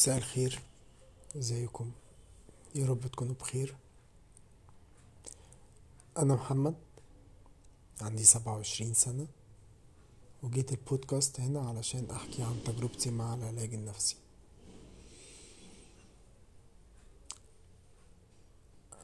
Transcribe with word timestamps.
مساء 0.00 0.16
الخير. 0.16 0.60
إزيكم؟ 1.36 1.90
يا 2.74 2.86
رب 2.86 3.06
تكونوا 3.06 3.34
بخير. 3.34 3.76
أنا 6.18 6.34
محمد 6.34 6.74
عندي 8.00 8.24
سبعة 8.24 8.56
وعشرين 8.56 8.94
سنة 8.94 9.26
وجيت 10.42 10.72
البودكاست 10.72 11.40
هنا 11.40 11.60
علشان 11.68 12.10
أحكي 12.10 12.42
عن 12.42 12.60
تجربتي 12.64 13.10
مع 13.10 13.34
العلاج 13.34 13.74
النفسي. 13.74 14.16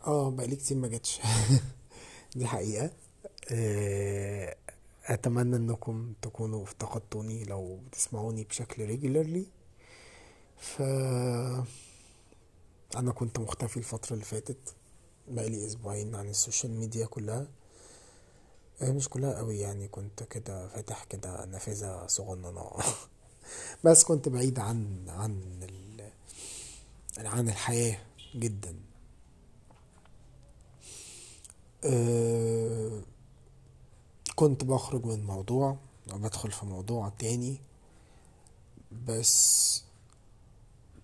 آه 0.06 0.30
بقالي 0.30 0.56
كتير 0.56 0.76
ما 0.76 0.88
جاتش 0.88 1.20
دي 2.36 2.46
حقيقة. 2.46 2.90
آه، 3.52 4.56
أتمنى 5.04 5.56
إنكم 5.56 6.12
تكونوا 6.22 6.62
افتقدتوني 6.62 7.44
لو 7.44 7.76
بتسمعوني 7.86 8.44
بشكل 8.44 8.84
ريجولارلي 8.86 9.46
ف 10.59 10.82
أنا 12.96 13.12
كنت 13.12 13.39
مختفي 13.39 13.76
الفترة 13.76 14.12
اللي 14.14 14.25
فاتت. 14.25 14.75
بقالي 15.29 15.67
أسبوعين 15.67 16.14
عن 16.14 16.29
السوشيال 16.29 16.72
ميديا 16.72 17.07
كلها. 17.07 17.46
آه، 18.82 18.90
مش 18.93 19.08
كلها 19.08 19.39
قوي 19.39 19.58
يعني 19.58 19.89
كنت 19.89 20.22
كده 20.22 20.68
فاتح 20.68 21.04
كده 21.04 21.44
نافذة 21.44 22.07
صغننة. 22.07 22.71
بس 23.85 24.04
كنت 24.04 24.29
بعيد 24.29 24.58
عن 24.58 25.04
عن 25.08 25.43
ال... 25.63 26.11
عن 27.27 27.49
الحياة 27.49 27.99
جدا. 28.35 28.77
أه 31.85 33.02
كنت 34.34 34.64
بخرج 34.64 35.05
من 35.06 35.25
موضوع 35.27 35.77
وبدخل 36.12 36.50
في 36.52 36.66
موضوع 36.66 37.08
تاني. 37.08 37.61
بس 39.06 39.83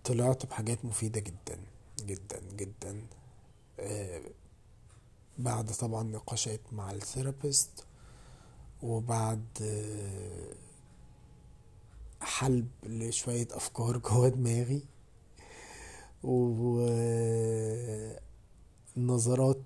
طلعت 0.05 0.47
بحاجات 0.47 0.84
مفيدة 0.84 1.20
جدا 1.20 1.59
جدا 2.06 2.41
جدا. 2.56 3.06
أه 3.81 4.22
بعد 5.39 5.70
طبعا 5.72 6.03
نقاشات 6.03 6.61
مع 6.72 6.91
الثيرابيست 6.91 7.84
وبعد 8.83 9.44
أه 9.62 10.55
حلب 12.20 12.69
لشوية 12.83 13.48
أفكار 13.50 13.98
جوا 14.09 14.28
دماغي 14.28 14.83
ونظرات 18.97 19.62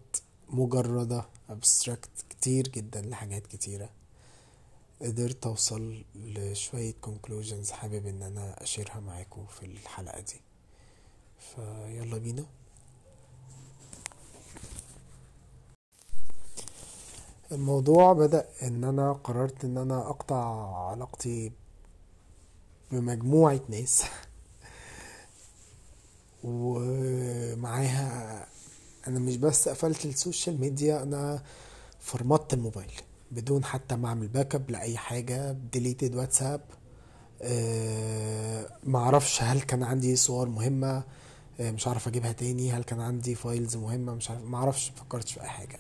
مجردة 0.48 1.25
abstract 1.50 2.25
كتير 2.31 2.69
جدا 2.69 3.03
لحاجات 3.03 3.47
كتيرة. 3.47 3.91
قدرت 5.03 5.47
أوصل 5.47 6.05
لشوية 6.15 6.95
conclusions 7.07 7.71
حابب 7.71 8.07
إن 8.07 8.23
أنا 8.23 8.63
أشيرها 8.63 9.01
معاكم 9.01 9.47
في 9.47 9.67
الحلقة 9.67 10.21
دي. 10.21 10.41
فيلا 11.39 12.19
بينا. 12.19 12.47
الموضوع 17.53 18.13
بدأ 18.13 18.49
إن 18.63 18.85
أنا 18.85 19.13
قررت 19.13 19.65
إن 19.65 19.79
أنا 19.79 20.11
أقطع 20.11 20.77
علاقتي 20.91 21.53
بمجموعة 22.93 23.61
ناس. 23.69 24.05
ومعاها 26.45 28.07
أنا 29.09 29.19
مش 29.19 29.37
بس 29.37 29.69
قفلت 29.69 30.07
ال 30.07 30.14
social 30.14 30.61
media 30.61 31.03
أنا 31.03 31.43
فرمتت 32.01 32.55
الموبايل. 32.55 32.93
بدون 33.31 33.65
حتى 33.65 33.97
ما 33.97 34.09
أعمل 34.09 34.29
backup 34.29 34.71
لأي 34.71 34.97
حاجة 34.97 35.53
deleted 35.73 36.15
واتساب. 36.15 36.61
أه 37.43 38.69
معرفش 38.85 39.43
هل 39.43 39.61
كان 39.61 39.83
عندي 39.83 40.17
صور 40.17 40.49
مهمة 40.49 41.05
أه 41.61 41.71
مش 41.71 41.89
عارف 41.89 42.09
أجيبها 42.09 42.33
تاني 42.33 42.73
هل 42.73 42.85
كان 42.85 43.01
عندي 43.01 43.35
files 43.35 43.77
مهمة 43.77 44.15
مش 44.15 44.31
عارف 44.31 44.43
معرفش 44.43 44.91
مفكرتش 44.91 45.33
في 45.33 45.43
أي 45.43 45.49
حاجة. 45.49 45.79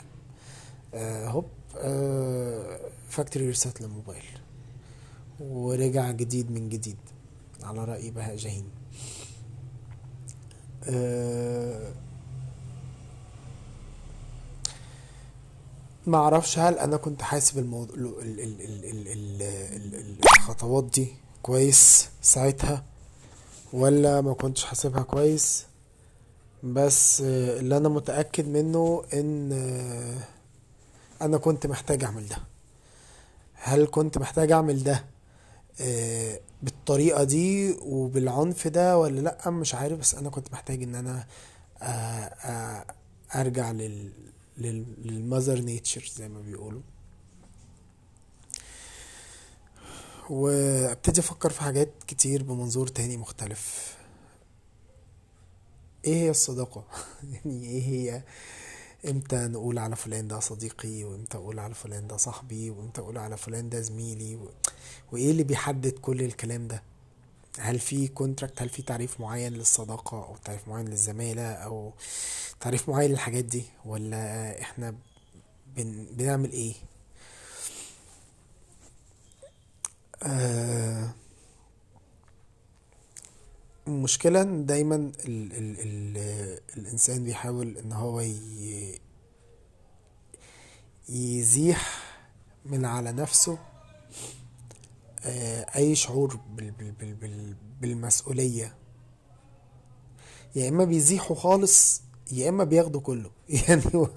أه 0.94 1.28
هوب 1.28 1.46
factory 3.08 3.46
reset 3.46 3.80
للموبايل. 3.80 4.24
ورجع 5.40 6.10
جديد 6.10 6.50
من 6.50 6.68
جديد. 6.68 6.96
على 7.62 7.84
رأي 7.84 8.10
بهاء 8.10 8.36
جاهين. 8.36 8.68
أه 10.84 11.92
ما 16.06 16.18
أعرفش 16.18 16.58
هل 16.58 16.78
أنا 16.78 16.96
كنت 16.96 17.22
حاسب 17.22 17.58
الموضوع 17.58 17.96
ال 17.96 19.42
الخطوات 20.24 20.84
دي 20.84 21.08
كويس 21.42 22.08
ساعتها 22.22 22.84
ولا 23.72 24.20
ما 24.20 24.34
كنتش 24.34 24.64
حاسبها 24.64 25.02
كويس. 25.02 25.66
بس 26.62 27.20
اللي 27.20 27.76
أنا 27.76 27.88
متأكد 27.88 28.48
منه 28.48 29.04
ان 29.14 29.52
أنا 31.22 31.38
كنت 31.38 31.66
محتاج 31.66 32.04
اعمل 32.04 32.28
ده. 32.28 32.36
هل 33.54 33.86
كنت 33.86 34.18
محتاج 34.18 34.52
اعمل 34.52 34.84
ده 34.84 35.04
آه، 35.80 36.40
بالطريقة 36.62 37.24
دي 37.24 37.76
وبالعنف 37.82 38.68
ده 38.68 38.98
ولا 38.98 39.20
لأ؟ 39.20 39.50
مش 39.50 39.74
عارف 39.74 39.98
بس 39.98 40.14
أنا 40.14 40.30
كنت 40.30 40.52
محتاج 40.52 40.82
ان 40.82 40.94
أنا 40.94 41.26
آه، 41.82 41.84
آه، 41.84 42.84
ارجع 43.34 43.70
لل 43.70 44.10
للمذر 44.58 45.60
نيتشر 45.60 46.10
زي 46.16 46.28
ما 46.28 46.40
بيقولوا. 46.40 46.82
وابتدي 50.30 51.20
أفكر 51.20 51.50
في 51.50 51.60
حاجات 51.62 51.92
كتير 52.06 52.42
بمنظور 52.42 52.86
تاني 52.86 53.16
مختلف. 53.16 53.96
إيه 56.04 56.14
هي 56.14 56.30
الصداقة؟ 56.30 56.84
يعني 57.32 57.66
إيه 57.66 57.82
هي؟ 57.82 58.22
إمتى 59.10 59.36
نقول 59.36 59.78
على 59.78 59.96
فلان 59.96 60.28
ده 60.28 60.40
صديقي 60.40 61.04
وامتى 61.04 61.36
أقول 61.36 61.58
على 61.58 61.74
فلان 61.74 62.06
ده 62.06 62.16
صاحبي 62.16 62.70
وامتى 62.70 63.00
أقول 63.00 63.18
على 63.18 63.36
فلان 63.36 63.68
ده 63.68 63.80
زميلي 63.80 64.36
و... 64.36 64.50
وايه 65.12 65.30
اللي 65.30 65.42
بيحدد 65.42 65.98
كل 65.98 66.22
الكلام 66.22 66.68
ده؟ 66.68 66.82
هل 67.58 67.78
في 67.78 68.08
كونتراكت 68.08 68.62
هل 68.62 68.68
في 68.68 68.82
تعريف 68.82 69.20
معين 69.20 69.52
للصداقة 69.52 70.16
أو 70.24 70.36
تعريف 70.44 70.68
معين 70.68 70.88
للزمالة 70.88 71.52
أو 71.52 71.92
تعريف 72.60 72.88
معين 72.88 73.10
للحاجات 73.10 73.44
دي 73.44 73.64
ولا 73.84 74.60
إحنا 74.60 74.94
بن... 75.76 76.06
بنعمل 76.10 76.52
إيه 76.52 76.74
آه... 80.22 81.10
المشكلة 83.88 84.42
إن 84.42 84.66
دايما 84.66 84.94
ال... 84.96 85.12
ال... 85.52 85.76
ال... 85.80 86.16
الإنسان 86.76 87.24
بيحاول 87.24 87.78
إن 87.78 87.92
هو. 87.92 88.22
يزيح 91.08 92.02
من 92.64 92.84
على 92.84 93.12
نفسه 93.12 93.58
أي 95.76 95.94
شعور 95.94 96.40
بال... 96.56 96.70
بال... 96.70 96.92
بال... 96.92 97.14
بال... 97.14 97.56
بالمسؤولية. 97.80 98.76
يا 100.56 100.68
إما 100.68 100.84
بيزيحه 100.84 101.34
خالص 101.34 102.02
يا 102.32 102.48
إما 102.48 102.64
بياخده 102.64 103.00
كله. 103.00 103.30
يعني 103.68 103.82
هو 103.94 104.08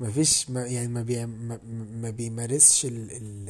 مفيش 0.00 0.50
ما 0.50 0.66
يعني 0.66 0.88
ما, 0.88 1.02
بي 1.02 1.26
ما, 1.26 1.58
ما 1.92 2.10
بيمارسش 2.10 2.84
ال 2.84 3.08
ال 3.12 3.48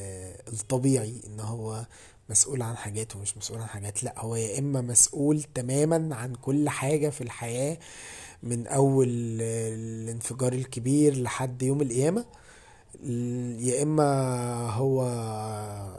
الطبيعي 0.52 1.20
إن 1.26 1.40
هو 1.40 1.86
مسؤول 2.30 2.62
عن 2.62 2.76
حاجات 2.76 3.16
ومش 3.16 3.36
مسؤول 3.36 3.60
عن 3.60 3.68
حاجات. 3.68 4.04
لأ 4.04 4.14
هو 4.18 4.36
يا 4.36 4.58
إما 4.58 4.80
مسؤول 4.80 5.42
تماما 5.42 6.16
عن 6.16 6.34
كل 6.34 6.68
حاجة 6.68 7.08
في 7.08 7.20
الحياة 7.20 7.78
من 8.42 8.66
أول 8.66 9.08
الانفجار 9.40 10.52
الكبير 10.52 11.16
لحد 11.22 11.62
يوم 11.62 11.82
القيامة 11.82 12.24
يا 13.58 13.82
إما 13.82 14.04
هو 14.70 15.02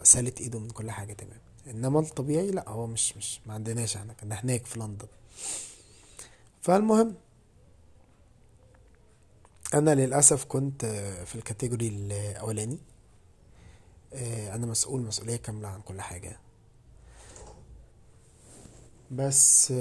سالت 0.03 0.41
إيده 0.41 0.59
من 0.59 0.69
كل 0.69 0.91
حاجة 0.91 1.13
تمام. 1.13 1.39
إنما 1.67 1.99
الطبيعي 1.99 2.51
لأ 2.51 2.69
هو 2.69 2.87
مش 2.87 3.17
مش 3.17 3.39
ما 3.45 3.53
عندناش 3.53 3.97
إحنا 3.97 4.13
كنا 4.13 4.35
هناك 4.35 4.65
في 4.65 4.79
لندن. 4.79 5.07
فالمهم 6.61 7.15
أنا 9.73 9.95
للأسف 9.95 10.45
كنت 10.45 10.85
في 11.25 11.35
الكاتيجوري 11.35 11.87
الأولاني. 11.87 12.79
أنا 14.53 14.65
مسؤول 14.65 15.01
مسؤولية 15.01 15.35
كاملة 15.35 15.67
عن 15.67 15.81
كل 15.81 16.01
حاجة. 16.01 16.39
بس 19.11 19.73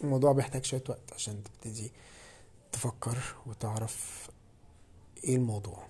الموضوع 0.00 0.32
بيحتاج 0.32 0.64
شوية 0.64 0.84
وقت 0.88 1.12
عشان 1.12 1.42
تبتدي 1.44 1.92
تفكر 2.72 3.18
وتعرف 3.46 4.28
إيه 5.24 5.36
الموضوع؟ 5.36 5.86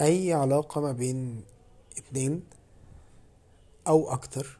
أي 0.00 0.32
علاقة 0.32 0.80
ما 0.80 0.92
بين 0.92 1.44
اتنين 1.98 2.42
أو 3.86 4.12
أكتر 4.12 4.58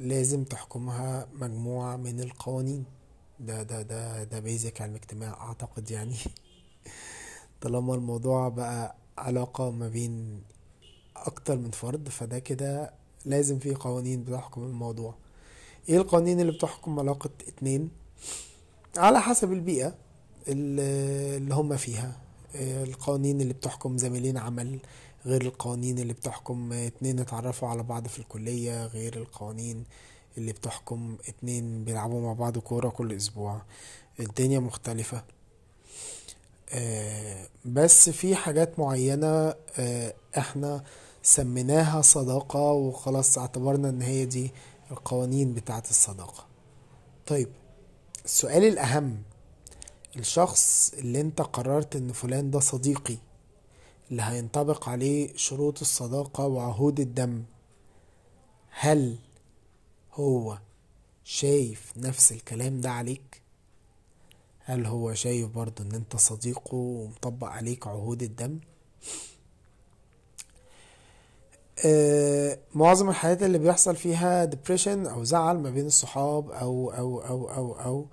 لازم 0.00 0.44
تحكمها 0.44 1.28
مجموعة 1.34 1.96
من 1.96 2.20
القوانين. 2.20 2.84
ده 3.40 3.62
ده 3.62 3.82
ده 3.82 4.24
ده 4.24 4.40
بيزك 4.40 4.80
علم 4.82 4.94
اجتماع 4.94 5.48
أعتقد 5.48 5.90
يعني. 5.90 6.16
طالما 7.60 7.94
الموضوع 7.94 8.48
بقى 8.48 8.96
علاقة 9.18 9.70
ما 9.70 9.88
بين 9.88 10.42
أكتر 11.16 11.56
من 11.58 11.70
فرد 11.70 12.08
فده 12.08 12.38
كده 12.38 12.92
لازم 13.24 13.58
في 13.58 13.74
قوانين 13.74 14.24
بتحكم 14.24 14.62
الموضوع. 14.64 15.14
إيه 15.88 15.96
القوانين 15.96 16.40
اللي 16.40 16.52
بتحكم 16.52 16.98
علاقة 17.00 17.30
اتنين؟ 17.48 17.90
على 18.96 19.20
حسب 19.20 19.52
البيئة 19.52 19.94
اللي 20.48 21.36
اللي 21.36 21.54
هم 21.54 21.76
فيها. 21.76 22.16
آه، 22.56 22.84
القوانين 22.84 23.40
اللي 23.40 23.52
بتحكم 23.54 23.98
زميلين 23.98 24.38
عمل 24.38 24.78
غير 25.26 25.42
القوانين 25.42 25.98
اللي 25.98 26.12
بتحكم 26.12 26.72
اتنين 26.72 27.20
اتعرفوا 27.20 27.68
على 27.68 27.82
بعض 27.82 28.06
في 28.06 28.18
الكلية 28.18 28.86
غير 28.86 29.16
القوانين 29.16 29.84
اللي 30.38 30.52
بتحكم 30.52 31.16
اتنين 31.28 31.84
بيلعبوا 31.84 32.20
مع 32.20 32.32
بعض 32.32 32.58
كورة 32.58 32.88
كل 32.88 33.12
أسبوع. 33.12 33.62
الدنيا 34.20 34.58
مختلفة. 34.58 35.24
آه، 36.70 37.48
بس 37.64 38.10
في 38.10 38.36
حاجات 38.36 38.78
معينة 38.78 39.54
آه، 39.78 40.14
إحنا 40.38 40.84
سميناها 41.22 42.02
صداقة 42.02 42.72
وخلاص 42.72 43.38
اعتبرنا 43.38 43.88
ان 43.88 44.02
هي 44.02 44.24
دي 44.24 44.50
القوانين 44.90 45.54
بتاعت 45.54 45.90
الصداقة. 45.90 46.46
طيب 47.26 47.48
السؤال 48.24 48.64
الأهم 48.64 49.22
الشخص 50.16 50.94
اللي 50.94 51.20
أنت 51.20 51.40
قررت 51.42 51.96
إن 51.96 52.12
فلان 52.12 52.50
ده 52.50 52.60
صديقي 52.60 53.16
اللي 54.10 54.22
هينطبق 54.22 54.88
عليه 54.88 55.36
شروط 55.36 55.80
الصداقة 55.80 56.46
وعهود 56.46 57.00
الدم 57.00 57.44
هل 58.70 59.18
هو 60.12 60.58
شايف 61.24 61.92
نفس 61.96 62.32
الكلام 62.32 62.80
ده 62.80 62.90
عليك؟ 62.90 63.42
هل 64.60 64.86
هو 64.86 65.14
شايف 65.14 65.48
برضه 65.48 65.84
إن 65.84 65.92
أنت 65.92 66.16
صديقه 66.16 66.74
ومطبق 66.74 67.46
عليك 67.46 67.86
عهود 67.86 68.22
الدم؟ 68.22 68.60
معظم 72.74 73.08
الحالات 73.10 73.42
اللي 73.42 73.58
بيحصل 73.58 73.96
فيها 73.96 74.50
depression 74.50 74.88
أو 74.88 75.24
زعل 75.24 75.58
ما 75.58 75.70
بين 75.70 75.86
الصحاب 75.86 76.50
أو 76.50 76.90
أو 76.90 77.20
أو 77.20 77.50
أو 77.50 77.72
أو 77.80 78.06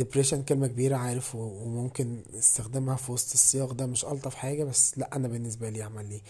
depression 0.00 0.34
كلمة 0.34 0.66
كبيرة 0.66 0.96
عارف 0.96 1.34
و- 1.34 1.38
وممكن 1.38 2.22
استخدامها 2.38 2.96
في 2.96 3.12
وسط 3.12 3.32
السياق 3.32 3.72
ده 3.72 3.86
مش 3.86 4.04
ألطف 4.04 4.34
حاجة 4.34 4.64
بس 4.64 4.98
لأ 4.98 5.16
أنا 5.16 5.28
بالنسبة 5.28 5.68
لي 5.70 5.82
عمل 5.82 6.08
لي 6.08 6.20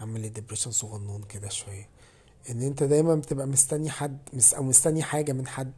عمل 0.00 0.20
لي 0.20 0.32
depression 0.36 0.68
صغنون 0.68 1.22
كده 1.22 1.48
شوية. 1.48 1.88
إن 2.50 2.62
أنت 2.62 2.82
دايما 2.82 3.14
بتبقى 3.14 3.46
مستني 3.46 3.90
حد 3.90 4.18
أو 4.56 4.62
مستني 4.62 5.02
حاجة 5.02 5.32
من 5.32 5.46
حد 5.46 5.72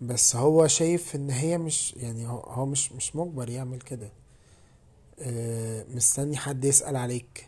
بس 0.00 0.36
هو 0.36 0.66
شايف 0.66 1.14
إن 1.16 1.30
هي 1.30 1.58
مش 1.58 1.94
يعني 1.96 2.28
هو 2.28 2.66
مش 2.66 2.92
مش 2.92 3.16
مجبر 3.16 3.50
يعمل 3.50 3.80
كده. 3.80 4.10
آه، 5.20 5.84
مستني 5.94 6.36
حد 6.36 6.64
يسأل 6.64 6.96
عليك. 6.96 7.44
آه، 7.44 7.47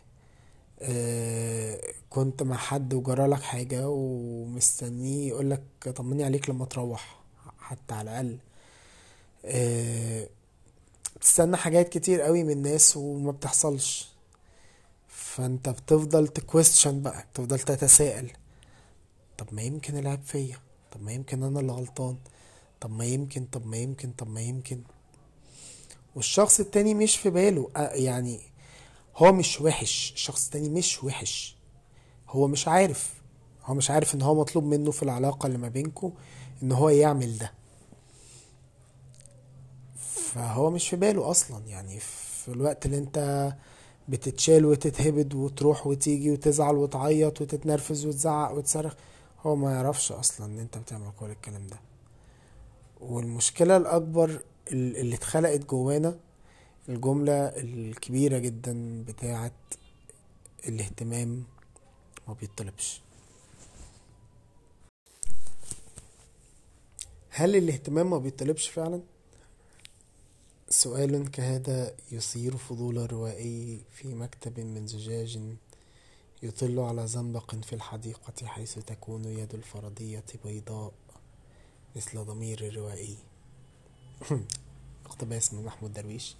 كنت 2.09 2.43
مع 2.43 2.57
حد 2.57 2.93
وجرالك 2.93 3.41
حاجة 3.41 3.89
ومستنيه 3.89 5.27
يقولك 5.27 5.63
طمني 5.95 6.23
عليك 6.23 6.49
لما 6.49 6.65
تروح 6.65 7.21
حتى 7.59 7.93
على 7.93 8.11
الأقل. 8.11 8.37
آه، 9.45 10.29
بتستنى 11.15 11.57
حاجات 11.57 11.89
كتير 11.89 12.21
قوي 12.21 12.43
من 12.43 12.51
الناس 12.51 12.97
وما 12.97 13.31
بتحصلش. 13.31 14.09
فأنت 15.07 15.69
بتفضل 15.69 16.27
تكويستشن 16.27 17.01
بقى 17.01 17.25
بتفضل 17.33 17.59
تتساءل. 17.59 18.31
طب 19.37 19.47
ما 19.51 19.61
يمكن 19.61 19.97
العيب 19.97 20.23
فيا؟ 20.23 20.57
طب 20.91 21.01
ما 21.03 21.11
يمكن 21.11 21.43
أنا 21.43 21.59
اللي 21.59 21.71
غلطان؟ 21.71 22.17
طب 22.81 22.91
ما 22.91 23.05
يمكن 23.05 23.45
طب 23.45 23.65
ما 23.67 23.77
يمكن 23.77 24.11
طب 24.11 24.29
ما 24.29 24.41
يمكن. 24.41 24.81
والشخص 26.15 26.59
التاني 26.59 26.93
مش 26.93 27.17
في 27.17 27.29
باله 27.29 27.69
آه، 27.75 27.89
يعني 27.93 28.50
هو 29.17 29.31
مش 29.33 29.61
وحش 29.61 30.11
الشخص 30.15 30.45
التاني 30.45 30.69
مش 30.69 31.03
وحش. 31.03 31.55
هو 32.29 32.47
مش 32.47 32.67
عارف 32.67 33.13
هو 33.65 33.73
مش 33.73 33.91
عارف 33.91 34.15
إن 34.15 34.21
هو 34.21 34.35
مطلوب 34.35 34.63
منه 34.63 34.91
في 34.91 35.03
العلاقة 35.03 35.47
اللي 35.47 35.57
ما 35.57 35.67
بينكو 35.67 36.11
إن 36.63 36.71
هو 36.71 36.89
يعمل 36.89 37.37
ده. 37.37 37.51
فهو 39.95 40.69
مش 40.69 40.89
في 40.89 40.95
باله 40.95 41.31
أصلا 41.31 41.65
يعني 41.67 41.99
في 41.99 42.47
الوقت 42.51 42.85
اللي 42.85 42.97
أنت 42.97 43.51
بتتشال 44.09 44.65
وتتهبد 44.65 45.33
وتروح 45.33 45.87
وتيجي 45.87 46.31
وتزعل 46.31 46.75
وتعيط 46.75 47.41
وتتنرفز 47.41 48.05
وتزعق 48.05 48.51
وتصرخ 48.51 48.93
هو 49.45 49.55
ما 49.55 49.71
يعرفش 49.73 50.11
أصلا 50.11 50.45
إن 50.47 50.59
أنت 50.59 50.77
بتعمل 50.77 51.11
كل 51.19 51.29
الكلام 51.31 51.67
ده. 51.67 51.79
والمشكلة 53.01 53.77
الأكبر 53.77 54.29
ال- 54.71 54.97
اللي 54.97 55.15
اتخلقت 55.15 55.59
جوانا 55.65 56.15
الجملة 56.89 57.33
الكبيرة 57.47 58.37
جدا 58.37 59.03
بتاعت 59.07 59.53
الاهتمام 60.67 61.43
ما 62.27 62.33
بيطلبش. 62.33 63.01
هل 67.29 67.55
الاهتمام 67.55 68.09
ما 68.09 68.17
بيطلبش 68.17 68.67
فعلا؟ 68.67 69.01
سؤال 70.69 71.31
كهذا 71.31 71.95
يثير 72.11 72.57
فضول 72.57 72.97
الروائي 72.97 73.81
في 73.91 74.13
مكتب 74.13 74.59
من 74.59 74.87
زجاج 74.87 75.39
يطل 76.43 76.79
على 76.79 77.07
زنبق 77.07 77.55
في 77.55 77.73
الحديقة 77.73 78.45
حيث 78.45 78.79
تكون 78.79 79.25
يد 79.25 79.53
الفرضية 79.53 80.23
بيضاء 80.45 80.93
مثل 81.95 82.25
ضمير 82.25 82.67
الروائي. 82.67 83.17
اقتباس 85.11 85.53
من 85.53 85.63
محمود 85.65 85.93
درويش. 85.93 86.35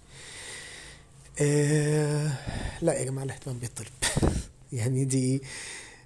آه 1.40 2.32
لا 2.82 2.92
يا 2.92 3.04
جماعة 3.04 3.24
الاهتمام 3.24 3.58
بيطلب. 3.58 3.88
يعني 4.72 5.04
دي 5.04 5.42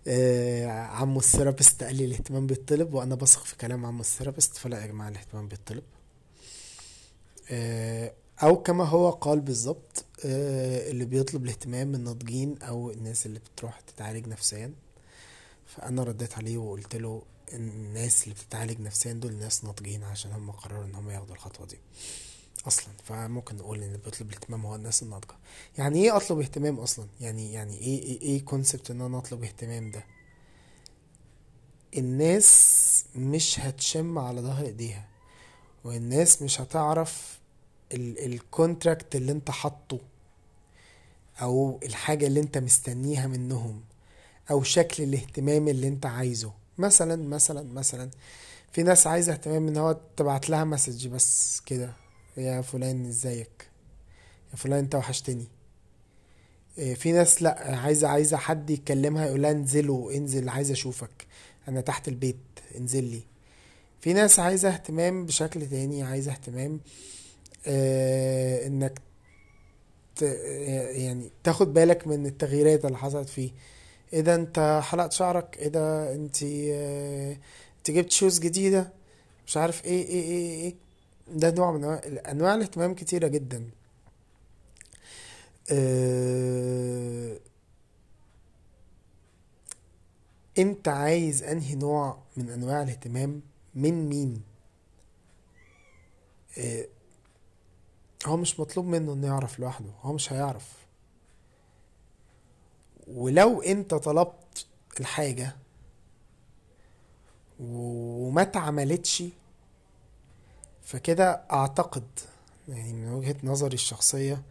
آه 0.08 0.66
عمو 0.68 1.18
ال 1.18 1.25
therapist 1.25 1.84
قال 1.84 1.96
لي 1.96 2.04
الاهتمام 2.04 2.46
بيطلب 2.46 2.94
وأنا 2.94 3.14
بثق 3.14 3.44
في 3.44 3.56
كلام 3.56 3.86
عمو 3.86 4.00
ال 4.00 4.06
therapist 4.06 4.56
فلا 4.56 4.80
يا 4.82 4.86
جماعة 4.86 5.08
الاهتمام 5.08 5.48
بيطلب. 5.48 5.82
آه، 7.50 8.12
أو 8.42 8.62
كما 8.62 8.84
هو 8.84 9.10
قال 9.10 9.40
بالظبط 9.40 10.04
آه، 10.24 10.90
اللي 10.90 11.04
بيطلب 11.04 11.44
الاهتمام 11.44 11.94
الناضجين 11.94 12.62
أو 12.62 12.90
الناس 12.90 13.26
اللي 13.26 13.38
بتروح 13.38 13.80
تتعالج 13.80 14.28
نفسيا. 14.28 14.72
فأنا 15.66 16.02
رديت 16.02 16.34
عليه 16.34 16.58
وقلت 16.58 16.96
له 16.96 17.22
الناس 17.52 18.22
اللي 18.24 18.34
بتتعالج 18.34 18.80
نفسيا 18.80 19.12
دول 19.12 19.34
ناس 19.34 19.64
ناضجين 19.64 20.04
عشان 20.04 20.32
هم 20.32 20.50
قرروا 20.50 20.84
إن 20.84 20.94
هم 20.94 21.10
ياخدوا 21.10 21.34
الخطوة 21.34 21.66
دي. 21.66 21.78
أصلا 22.66 22.94
فممكن 23.04 23.56
نقول 23.56 23.78
إن 23.78 23.84
اللي 23.84 23.98
بيطلب 23.98 24.28
الاهتمام 24.28 24.66
هو 24.66 24.74
الناس 24.74 25.02
الناضجة. 25.02 25.34
يعني 25.78 26.04
إيه 26.04 26.16
أطلب 26.16 26.40
اهتمام 26.40 26.78
أصلا؟ 26.80 27.06
يعني 27.20 27.52
يعني 27.52 27.78
إيه 27.78 28.02
إيه, 28.02 28.20
إيه 28.20 28.44
concept 28.44 28.90
إن 28.90 29.00
أنا 29.00 29.18
أطلب 29.18 29.44
اهتمام 29.44 29.90
ده؟ 29.90 30.04
الناس 31.96 33.04
مش 33.16 33.60
هتشم 33.60 34.18
على 34.18 34.40
ظهر 34.40 34.64
إيديها 34.66 35.08
والناس 35.84 36.42
مش 36.42 36.60
هتعرف 36.60 37.38
ال 37.92 38.06
contract 38.06 39.16
اللي 39.16 39.32
أنت 39.32 39.50
حاطه 39.50 39.98
أو 41.42 41.80
الحاجة 41.82 42.26
اللي 42.26 42.40
أنت 42.40 42.58
مستنيها 42.58 43.26
منهم 43.26 43.82
أو 44.50 44.62
شكل 44.62 45.02
الاهتمام 45.02 45.68
اللي 45.68 45.88
أنت 45.88 46.06
عايزه. 46.06 46.52
مثلا 46.78 47.28
مثلا 47.28 47.72
مثلا 47.72 48.10
في 48.72 48.82
ناس 48.82 49.06
عايزة 49.06 49.32
اهتمام 49.32 49.68
إن 49.68 49.76
هو 49.76 49.96
تبعت 50.16 50.50
لها 50.50 50.64
مسج 50.64 51.08
بس 51.08 51.60
كده. 51.66 51.92
يا 52.36 52.60
فلان 52.60 53.06
ازيك؟ 53.06 53.68
يا 54.52 54.56
فلان 54.56 54.78
انت 54.78 54.94
وحشتني. 54.94 55.46
إيه، 56.78 56.94
في 56.94 57.12
ناس 57.12 57.42
لا 57.42 57.76
عايزة 57.76 58.08
عايزة 58.08 58.36
حد 58.36 58.70
يكلمها 58.70 59.26
يقول 59.26 59.42
لها 59.42 59.50
انزلوا 59.50 60.12
انزل 60.12 60.48
عايزة 60.48 60.72
اشوفك. 60.72 61.26
أنا 61.68 61.80
تحت 61.80 62.08
البيت 62.08 62.36
انزل 62.76 63.04
لي. 63.04 63.20
في 64.00 64.12
ناس 64.12 64.38
عايزة 64.38 64.68
اهتمام 64.68 65.26
بشكل 65.26 65.66
تاني 65.68 66.02
عايزة 66.02 66.32
اهتمام 66.32 66.80
آه 67.66 68.66
انك 68.66 68.98
ت... 70.16 70.22
يعني 70.92 71.30
تاخد 71.44 71.72
بالك 71.74 72.06
من 72.06 72.26
التغييرات 72.26 72.84
اللي 72.84 72.98
حصلت 72.98 73.28
فيه. 73.28 73.50
إيه 74.12 74.20
ده 74.20 74.34
انت 74.34 74.80
حلقت 74.84 75.12
شعرك؟ 75.12 75.56
إيه 75.58 75.68
ده 75.68 76.14
انت 76.14 76.36
آه، 76.44 77.36
انت 77.78 77.90
جبت 77.90 78.12
شوز 78.12 78.38
جديدة؟ 78.38 78.92
مش 79.46 79.56
عارف 79.56 79.84
إيه 79.84 80.06
إيه 80.06 80.22
إيه 80.22 80.62
إيه. 80.64 80.74
ده 81.28 81.50
نوع 81.50 81.72
من 81.72 81.84
انواع 82.18 82.54
الاهتمام 82.54 82.94
كتيرة 82.94 83.28
جدا. 83.28 83.70
آه، 85.70 87.38
أنت 90.58 90.88
عايز 90.88 91.42
أنهي 91.42 91.74
نوع 91.74 92.18
من 92.36 92.50
أنواع 92.50 92.82
الاهتمام؟ 92.82 93.42
من 93.74 94.08
مين؟ 94.08 94.42
آه، 96.58 96.86
هو 98.26 98.36
مش 98.36 98.60
مطلوب 98.60 98.86
منه 98.86 99.12
إنه 99.12 99.26
يعرف 99.26 99.58
لوحده 99.58 99.90
هو 100.02 100.12
مش 100.12 100.32
هيعرف. 100.32 100.86
ولو 103.08 103.62
أنت 103.62 103.94
طلبت 103.94 104.66
الحاجة 105.00 105.56
وما 107.60 108.42
اتعملتش 108.42 109.22
فكده 110.86 111.42
أعتقد 111.52 112.04
يعني 112.68 112.92
من 112.92 113.12
وجهة 113.12 113.36
نظري 113.44 113.74
الشخصية 113.74 114.42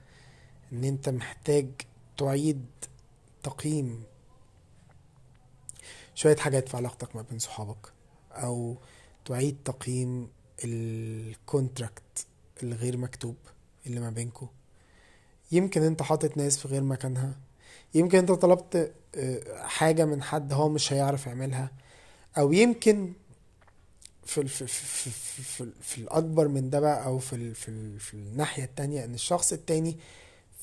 إن 0.73 0.83
أنت 0.83 1.09
محتاج 1.09 1.67
تعيد 2.17 2.65
تقييم 3.43 4.03
شوية 6.15 6.35
حاجات 6.35 6.69
في 6.69 6.77
علاقتك 6.77 7.15
ما 7.15 7.21
بين 7.21 7.39
صحابك 7.39 7.93
أو 8.31 8.77
تعيد 9.25 9.57
تقييم 9.65 10.29
الكونتراكت 10.63 12.27
الغير 12.63 12.97
مكتوب 12.97 13.35
اللي 13.85 13.99
ما 13.99 14.09
بينكو. 14.09 14.47
يمكن 15.51 15.83
أنت 15.83 16.01
حاطط 16.01 16.37
ناس 16.37 16.57
في 16.57 16.67
غير 16.67 16.83
مكانها 16.83 17.33
يمكن 17.93 18.17
أنت 18.17 18.31
طلبت 18.31 18.93
آه، 19.15 19.63
حاجة 19.63 20.05
من 20.05 20.23
حد 20.23 20.53
هو 20.53 20.69
مش 20.69 20.93
هيعرف 20.93 21.27
يعملها 21.27 21.71
أو 22.37 22.51
يمكن 22.51 23.13
في 24.25 24.47
في 24.47 24.67
في 24.67 24.85
في, 25.09 25.41
في, 25.43 25.71
في 25.81 25.97
الأكبر 25.97 26.47
من 26.47 26.69
ده 26.69 26.79
بقى 26.79 27.05
أو 27.05 27.19
في 27.19 27.33
ال 27.35 27.55
في, 27.55 27.69
ال 27.69 27.99
في 27.99 28.13
الناحية 28.13 28.63
التانية 28.63 29.05
إن 29.05 29.13
الشخص 29.13 29.53
التاني 29.53 29.97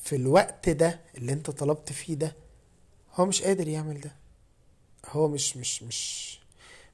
في 0.02 0.16
الوقت 0.16 0.68
ده 0.68 1.00
اللي 1.16 1.32
أنت 1.32 1.50
طلبت 1.50 1.92
فيه 1.92 2.14
ده 2.14 2.36
هو 3.14 3.26
مش 3.26 3.42
قادر 3.42 3.68
يعمل 3.68 4.00
ده. 4.00 4.16
هو 5.10 5.28
مش 5.28 5.56
مش 5.56 5.82
مش 5.82 6.38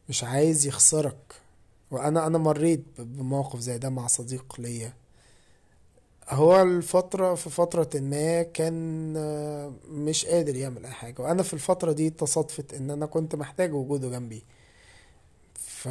مش 0.09 0.25
عايز 0.25 0.67
يخسرك. 0.67 1.35
وأنا 1.91 2.27
أنا 2.27 2.39
مريت 2.39 2.85
بموقف 2.99 3.59
زي 3.61 3.79
ده 3.79 3.91
مع 3.91 4.07
صديق 4.07 4.61
ليا. 4.61 4.93
هو 6.29 6.63
الفترة 6.63 7.35
في 7.35 7.51
فترة 7.51 7.91
ما 8.01 8.43
كان 8.43 9.13
مش 9.89 10.27
قادر 10.27 10.57
يعمل 10.57 10.85
أي 10.87 10.93
حاجة. 10.93 11.23
وأنا 11.23 11.43
في 11.43 11.55
الفترة 11.55 11.93
دي 11.93 12.11
تصادفت 12.11 12.75
إن 12.75 12.91
أنا 12.91 13.07
كنت 13.07 13.35
محتاج 13.35 13.75
وجوده 13.75 14.09
جنبي. 14.09 14.43
ف 15.83 15.89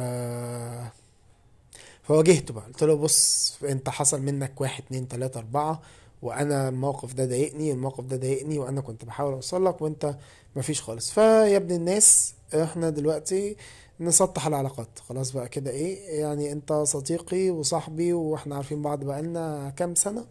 فواجهته 2.02 2.54
بقى. 2.54 2.64
قلت 2.66 2.82
له 2.84 2.94
بص 2.94 3.58
انت 3.64 3.88
حصل 3.88 4.22
منك 4.22 4.60
واحد 4.60 4.82
اتنين 4.84 5.08
تلاتة 5.08 5.38
اربعة 5.38 5.82
وأنا 6.22 6.68
الموقف 6.68 7.14
ده 7.14 7.24
ضايقني 7.26 7.72
الموقف 7.72 8.04
ده 8.04 8.16
ضايقني 8.16 8.58
وأنا 8.58 8.80
كنت 8.80 9.04
بحاول 9.04 9.32
اوصل 9.32 9.64
لك 9.66 9.82
وانت 9.82 10.16
مفيش 10.56 10.82
خالص. 10.82 11.10
فيا 11.10 11.56
ابن 11.56 11.74
الناس 11.74 12.34
إحنا 12.62 12.90
دلوقتي 12.90 13.56
نسطح 14.00 14.46
العلاقات. 14.46 14.88
خلاص 15.08 15.30
بقى 15.30 15.48
كده 15.48 15.70
إيه 15.70 16.20
يعني 16.20 16.52
انت 16.52 16.72
صديقي 16.72 17.50
وصاحبي 17.50 18.12
وإحنا 18.12 18.56
عارفين 18.56 18.82
بعض 18.82 19.04
بقالنا 19.04 19.70
كام 19.76 19.94
سنة. 19.94 20.26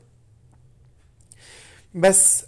بس 1.95 2.43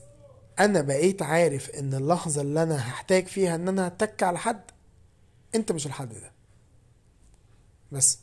أنا 0.60 0.82
بقيت 0.82 1.22
عارف 1.22 1.70
ان 1.70 1.94
اللحظة 1.94 2.42
اللي 2.42 2.64
أنا 2.64 2.90
هحتاج 2.90 3.28
فيها 3.28 3.56
ان 3.56 3.68
أنا 3.68 3.88
اتك 3.88 4.24
على 4.24 4.38
حد 4.38 4.62
انت 5.56 5.72
مش 5.72 5.86
الحد 5.86 6.10
ده. 6.14 6.32
بس. 7.92 8.20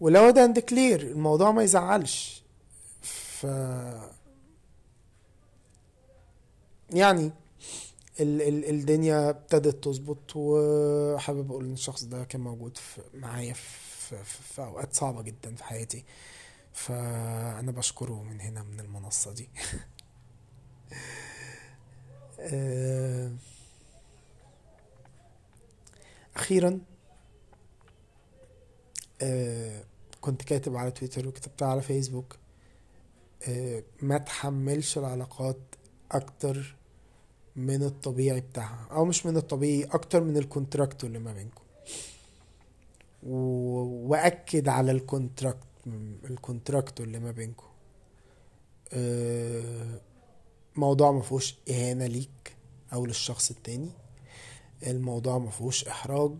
ولو 0.00 0.30
ده 0.30 0.42
عند 0.42 0.58
كلير 0.58 1.00
الموضوع 1.00 1.50
ما 1.52 1.62
يزعلش. 1.62 2.42
ف 3.02 3.44
يعني 6.90 7.32
ال 8.20 8.42
ال 8.42 8.70
الدنيا 8.70 9.30
ابتدت 9.30 9.84
تظبط 9.84 10.36
وحابب 10.36 11.50
أقول 11.50 11.64
إن 11.64 11.72
الشخص 11.72 12.04
ده 12.04 12.24
كان 12.24 12.40
موجود 12.40 12.76
في 12.76 13.00
معايا 13.14 13.52
في, 13.52 14.24
في, 14.24 14.42
في 14.54 14.62
أوقات 14.62 14.94
صعبة 14.94 15.22
جدا 15.22 15.54
في 15.54 15.64
حياتي. 15.64 16.04
فأنا 16.72 17.72
بشكره 17.72 18.22
من 18.22 18.40
هنا 18.40 18.62
من 18.62 18.80
المنصة 18.80 19.32
دي. 19.32 19.48
آه، 22.40 23.30
أخيرا 26.36 26.80
كنت 30.20 30.42
كاتب 30.42 30.76
على 30.76 30.90
تويتر 30.90 31.28
وكتبت 31.28 31.62
على 31.62 31.82
فيسبوك 31.82 32.36
آه، 33.48 33.82
ما 34.02 34.18
تحملش 34.18 34.98
العلاقات 34.98 35.58
أكتر 36.12 36.76
من 37.56 37.82
الطبيعي 37.82 38.40
بتاعها 38.40 38.88
أو 38.90 39.04
مش 39.04 39.26
من 39.26 39.36
الطبيعي 39.36 39.84
أكتر 39.84 40.24
من 40.24 40.36
ال 40.36 40.44
contract 40.44 41.04
اللي 41.04 41.18
ما 41.18 41.32
بينكم. 41.32 41.64
وأكد 43.22 44.68
على 44.68 44.92
ال 44.92 44.99
contract 44.99 45.58
ال 46.24 46.32
contract 46.32 47.00
اللي 47.00 47.18
ما 47.18 47.30
بينكم. 47.30 47.66
آه، 48.92 50.00
موضوع 50.76 51.10
ما 51.12 51.20
فيهوش 51.20 51.56
إهانة 51.70 52.06
ليك 52.06 52.56
أو 52.92 53.06
للشخص 53.06 53.50
التاني. 53.50 53.90
الموضوع 54.86 55.38
ما 55.38 55.50
فيهوش 55.50 55.84
إحراج. 55.88 56.34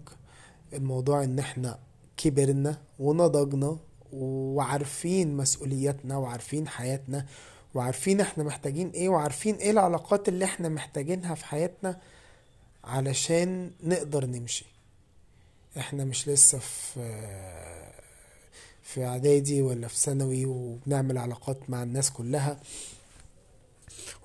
الموضوع 0.73 1.25
إن 1.25 1.39
إحنا 1.39 1.79
كبرنا 2.17 2.83
ونضجنا 2.99 3.79
وعارفين 4.13 5.37
مسؤولياتنا 5.37 6.17
وعارفين 6.17 6.69
حياتنا 6.69 7.27
وعارفين 7.75 8.21
إحنا 8.21 8.45
محتاجين 8.45 8.91
إيه 8.91 9.09
وعارفين 9.09 9.55
إيه 9.55 9.71
العلاقات 9.71 10.29
اللي 10.29 10.45
إحنا 10.45 10.69
محتاجينها 10.69 11.35
في 11.35 11.45
حياتنا 11.45 12.01
علشان 12.85 13.71
نقدر 13.83 14.27
نمشي. 14.27 14.65
إحنا 15.79 16.05
مش 16.05 16.29
لسه 16.29 16.59
في 16.59 17.01
في 18.83 19.05
اعدادي 19.07 19.63
ولا 19.63 19.89
في 19.89 19.97
ثانوي 19.97 20.45
وبنعمل 20.47 21.19
علاقات 21.19 21.71
مع 21.71 21.83
الناس 21.83 22.11
كلها 22.11 22.61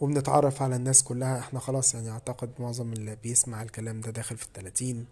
وبنتعرف 0.02 0.62
على 0.62 0.76
الناس 0.76 1.04
كلها 1.04 1.40
إحنا 1.40 1.60
خلاص 1.60 1.94
يعني 1.96 2.10
اعتقد 2.10 2.50
معظم 2.60 2.94
اللي 2.94 3.18
بيسمع 3.24 3.62
الكلام 3.62 4.02
ده 4.02 4.12
داخل 4.12 4.38
في 4.38 4.44
التلاتين 4.46 5.06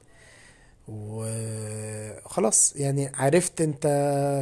وخلاص 0.88 2.76
يعني 2.76 3.12
عرفت 3.16 3.62
انت 3.62 3.88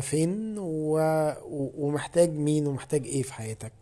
فين 0.03 0.55
و... 0.59 0.99
ومحتاج 1.77 2.29
مين 2.33 2.67
ومحتاج 2.67 3.05
إيه 3.05 3.23
في 3.23 3.33
حياتك. 3.33 3.73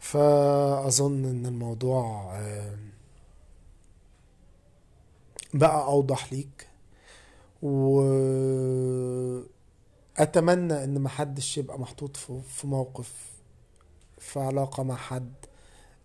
فأظن 0.00 1.24
إن 1.24 1.46
الموضوع 1.46 2.32
آه، 2.36 2.76
بقى 5.54 5.84
أوضح 5.84 6.32
ليك. 6.32 6.66
وأتمنى 7.62 9.44
إن 10.84 11.00
محدش 11.00 11.58
يبقى 11.58 11.78
محطوط 11.78 12.16
في 12.16 12.66
موقف 12.66 13.12
في 14.18 14.40
علاقة 14.40 14.82
مع 14.82 14.96
حد. 14.96 15.32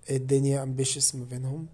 الدنيا 0.09 0.63
امبيشس 0.63 1.15
ما 1.15 1.25
بينهم. 1.25 1.67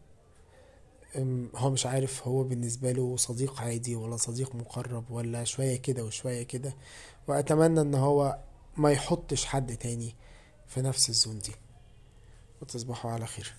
هو 1.56 1.70
مش 1.70 1.86
عارف 1.86 2.28
هو 2.28 2.44
بالنسبة 2.44 2.92
له 2.92 3.18
صديق 3.18 3.62
عادي 3.62 3.96
ولا 3.96 4.18
صديق 4.18 4.56
مقرب 4.56 5.12
ولا 5.12 5.44
شوية 5.44 5.76
كده 5.76 6.04
وشوية 6.04 6.44
كده. 6.44 6.76
وأتمنى 7.28 7.82
إن 7.82 7.96
هو 7.96 8.40
ما 8.78 8.92
يحطش 8.92 9.46
حد 9.46 9.78
تاني 9.78 10.16
في 10.68 10.82
نفس 10.82 11.10
الزون 11.10 11.40
دي. 11.40 11.56
وتصبحوا 12.62 13.12
على 13.12 13.26
خير. 13.26 13.54